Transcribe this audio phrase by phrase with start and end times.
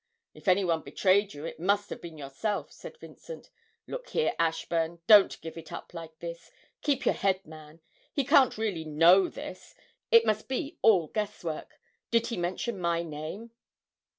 [0.33, 3.51] 'If any one betrayed you, it must have been yourself!' said Vincent.
[3.85, 6.49] 'Look here, Ashburn, don't give it up like this
[6.81, 7.81] keep your head, man!
[8.11, 9.75] He can't really know this,
[10.09, 11.79] it must be all guesswork.
[12.09, 13.51] Did he mention my name?'